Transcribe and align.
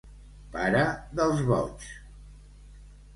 Pare 0.53 0.79
dels 1.19 1.43
boigs. 1.49 1.91